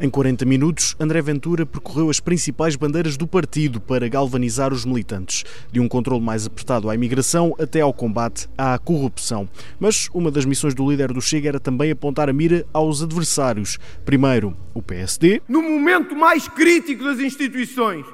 Em 0.00 0.08
40 0.08 0.44
minutos, 0.44 0.94
André 1.00 1.20
Ventura 1.20 1.66
percorreu 1.66 2.08
as 2.08 2.20
principais 2.20 2.76
bandeiras 2.76 3.16
do 3.16 3.26
partido 3.26 3.80
para 3.80 4.06
galvanizar 4.06 4.72
os 4.72 4.84
militantes, 4.84 5.44
de 5.72 5.80
um 5.80 5.88
controle 5.88 6.22
mais 6.22 6.46
apertado 6.46 6.88
à 6.88 6.94
imigração 6.94 7.52
até 7.58 7.80
ao 7.80 7.92
combate 7.92 8.48
à 8.56 8.78
corrupção. 8.78 9.48
Mas 9.80 10.08
uma 10.14 10.30
das 10.30 10.44
missões 10.44 10.72
do 10.72 10.88
líder 10.88 11.12
do 11.12 11.20
Chega 11.20 11.48
era 11.48 11.58
também 11.58 11.90
apontar 11.90 12.28
a 12.28 12.32
mira 12.32 12.64
aos 12.72 13.02
adversários. 13.02 13.76
Primeiro, 14.04 14.56
o 14.72 14.80
PSD. 14.80 15.42
No 15.48 15.60
momento 15.60 16.14
mais 16.14 16.46
crítico 16.46 17.02
das 17.02 17.18
instituições, 17.18 18.06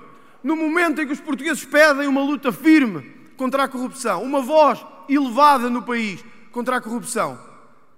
no 0.42 0.56
momento 0.56 1.02
em 1.02 1.06
que 1.06 1.12
os 1.12 1.20
portugueses 1.20 1.66
pedem 1.66 2.08
uma 2.08 2.24
luta 2.24 2.50
firme 2.50 3.04
contra 3.36 3.64
a 3.64 3.68
corrupção, 3.68 4.22
uma 4.22 4.40
voz 4.40 4.82
elevada 5.06 5.68
no 5.68 5.82
país 5.82 6.24
contra 6.50 6.76
a 6.76 6.80
corrupção, 6.80 7.38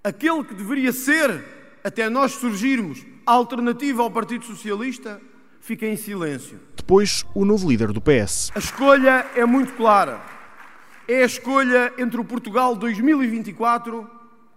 aquele 0.02 0.42
que 0.42 0.54
deveria 0.54 0.92
ser, 0.92 1.44
até 1.84 2.10
nós 2.10 2.32
surgirmos, 2.32 3.06
a 3.26 3.32
alternativa 3.32 4.02
ao 4.02 4.10
Partido 4.10 4.44
Socialista 4.44 5.20
fica 5.60 5.84
em 5.84 5.96
silêncio. 5.96 6.60
Depois, 6.76 7.26
o 7.34 7.44
novo 7.44 7.68
líder 7.68 7.92
do 7.92 8.00
PS. 8.00 8.52
A 8.54 8.60
escolha 8.60 9.26
é 9.34 9.44
muito 9.44 9.72
clara. 9.72 10.20
É 11.08 11.22
a 11.22 11.26
escolha 11.26 11.92
entre 11.98 12.20
o 12.20 12.24
Portugal 12.24 12.76
2024, 12.76 14.08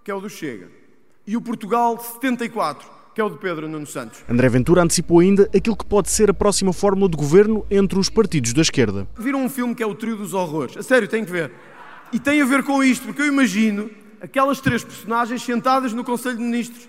que 0.03 0.11
é 0.11 0.13
o 0.13 0.21
do 0.21 0.29
Chega, 0.29 0.67
e 1.25 1.35
o 1.35 1.41
Portugal 1.41 1.99
74, 1.99 2.87
que 3.15 3.19
é 3.19 3.23
o 3.23 3.29
de 3.29 3.37
Pedro 3.39 3.67
Nuno 3.67 3.87
Santos. 3.87 4.23
André 4.29 4.47
Ventura 4.49 4.83
antecipou 4.83 5.19
ainda 5.19 5.49
aquilo 5.55 5.75
que 5.75 5.85
pode 5.85 6.11
ser 6.11 6.29
a 6.29 6.33
próxima 6.33 6.71
fórmula 6.71 7.09
de 7.09 7.17
governo 7.17 7.65
entre 7.71 7.97
os 7.97 8.09
partidos 8.09 8.53
da 8.53 8.61
esquerda. 8.61 9.07
Viram 9.17 9.43
um 9.43 9.49
filme 9.49 9.73
que 9.73 9.81
é 9.81 9.85
o 9.85 9.95
Trio 9.95 10.15
dos 10.15 10.35
Horrores. 10.35 10.77
A 10.77 10.83
sério, 10.83 11.07
tem 11.07 11.25
que 11.25 11.31
ver. 11.31 11.51
E 12.13 12.19
tem 12.19 12.39
a 12.39 12.45
ver 12.45 12.63
com 12.63 12.83
isto, 12.83 13.07
porque 13.07 13.23
eu 13.23 13.27
imagino 13.27 13.89
aquelas 14.21 14.61
três 14.61 14.83
personagens 14.83 15.41
sentadas 15.41 15.91
no 15.91 16.03
Conselho 16.03 16.37
de 16.37 16.43
Ministros 16.43 16.87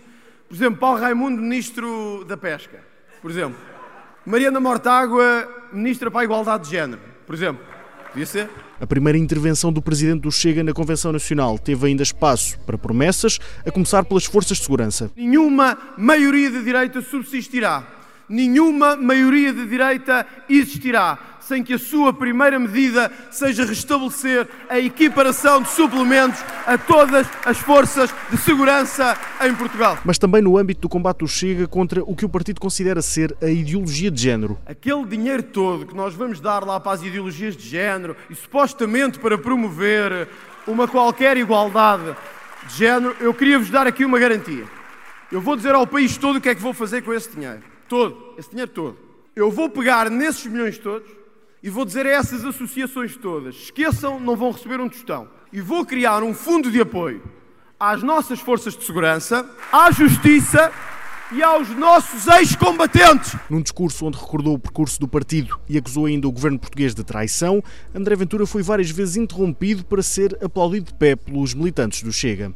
por 0.51 0.57
exemplo, 0.57 0.81
Paulo 0.81 0.99
Raimundo, 0.99 1.41
Ministro 1.41 2.25
da 2.27 2.37
Pesca. 2.37 2.81
Por 3.23 3.31
exemplo. 3.31 3.57
Mariana 4.27 4.59
Mortágua, 4.59 5.49
Ministra 5.73 6.11
para 6.11 6.23
a 6.23 6.25
Igualdade 6.25 6.65
de 6.65 6.71
Género. 6.71 7.01
Por 7.25 7.37
exemplo. 7.37 7.65
Podia 8.09 8.27
ser. 8.27 8.51
A 8.81 8.85
primeira 8.85 9.17
intervenção 9.17 9.73
do 9.73 9.81
Presidente 9.81 10.23
do 10.23 10.33
Chega 10.33 10.65
na 10.65 10.73
Convenção 10.73 11.13
Nacional 11.13 11.57
teve 11.57 11.87
ainda 11.87 12.03
espaço 12.03 12.59
para 12.67 12.77
promessas, 12.77 13.39
a 13.65 13.71
começar 13.71 14.05
pelas 14.05 14.25
forças 14.25 14.59
de 14.59 14.65
segurança. 14.65 15.13
Nenhuma 15.15 15.79
maioria 15.97 16.51
de 16.51 16.65
direita 16.65 17.01
subsistirá. 17.01 17.87
Nenhuma 18.29 18.97
maioria 18.97 19.53
de 19.53 19.65
direita 19.67 20.27
existirá 20.49 21.17
sem 21.51 21.65
que 21.65 21.75
a 21.75 21.79
sua 21.81 22.13
primeira 22.13 22.61
medida 22.61 23.11
seja 23.29 23.65
restabelecer 23.65 24.47
a 24.69 24.79
equiparação 24.79 25.61
de 25.61 25.69
suplementos 25.71 26.41
a 26.65 26.79
todas 26.79 27.27
as 27.45 27.59
forças 27.59 28.15
de 28.31 28.37
segurança 28.37 29.19
em 29.45 29.53
Portugal. 29.57 29.99
Mas 30.05 30.17
também 30.17 30.41
no 30.41 30.57
âmbito 30.57 30.83
do 30.83 30.89
combate 30.89 31.19
do 31.19 31.27
Chega 31.27 31.67
contra 31.67 32.05
o 32.05 32.15
que 32.15 32.25
o 32.25 32.29
partido 32.29 32.61
considera 32.61 33.03
ser 33.03 33.37
a 33.43 33.49
ideologia 33.49 34.13
de 34.13 34.23
género. 34.23 34.57
Aquele 34.65 35.05
dinheiro 35.05 35.43
todo 35.43 35.87
que 35.87 35.95
nós 35.95 36.15
vamos 36.15 36.39
dar 36.39 36.65
lá 36.65 36.79
para 36.79 36.93
as 36.93 37.03
ideologias 37.03 37.57
de 37.57 37.69
género 37.69 38.17
e 38.31 38.35
supostamente 38.37 39.19
para 39.19 39.37
promover 39.37 40.29
uma 40.69 40.87
qualquer 40.87 41.37
igualdade 41.37 42.15
de 42.69 42.77
género, 42.77 43.17
eu 43.19 43.35
queria 43.35 43.59
vos 43.59 43.71
dar 43.71 43.89
aqui 43.89 44.05
uma 44.05 44.21
garantia. 44.21 44.67
Eu 45.33 45.41
vou 45.41 45.57
dizer 45.57 45.75
ao 45.75 45.85
país 45.85 46.17
todo 46.17 46.37
o 46.37 46.41
que 46.41 46.49
é 46.49 46.55
que 46.55 46.63
vou 46.63 46.73
fazer 46.73 47.03
com 47.03 47.13
esse 47.13 47.29
dinheiro. 47.29 47.61
Todo, 47.89 48.35
esse 48.39 48.51
dinheiro 48.51 48.71
todo. 48.71 48.97
Eu 49.35 49.51
vou 49.51 49.69
pegar 49.69 50.09
nesses 50.09 50.47
milhões 50.47 50.79
todos 50.79 51.20
e 51.63 51.69
vou 51.69 51.85
dizer 51.85 52.07
a 52.07 52.11
essas 52.11 52.45
associações 52.45 53.17
todas: 53.17 53.55
esqueçam, 53.55 54.19
não 54.19 54.37
vão 54.37 54.51
receber 54.51 54.81
um 54.81 54.89
tostão. 54.89 55.29
E 55.53 55.61
vou 55.61 55.85
criar 55.85 56.23
um 56.23 56.33
fundo 56.33 56.71
de 56.71 56.81
apoio 56.81 57.23
às 57.79 58.03
nossas 58.03 58.39
forças 58.41 58.77
de 58.77 58.85
segurança, 58.85 59.49
à 59.73 59.91
justiça 59.91 60.71
e 61.33 61.43
aos 61.43 61.69
nossos 61.71 62.27
ex-combatentes. 62.27 63.37
Num 63.49 63.63
discurso 63.63 64.05
onde 64.05 64.19
recordou 64.19 64.55
o 64.55 64.59
percurso 64.59 64.99
do 65.01 65.09
partido 65.09 65.59
e 65.69 65.79
acusou 65.79 66.07
ainda 66.07 66.29
o 66.29 66.33
governo 66.33 66.59
português 66.59 66.95
de 66.95 67.05
traição, 67.05 67.63
André 67.95 68.17
Ventura 68.17 68.47
foi 68.47 68.63
várias 68.63 68.91
vezes 68.91 69.17
interrompido 69.17 69.85
para 69.85 70.03
ser 70.03 70.37
aplaudido 70.45 70.87
de 70.87 70.95
pé 70.95 71.17
pelos 71.17 71.55
militantes 71.55 72.03
do 72.03 72.13
Chega. 72.13 72.53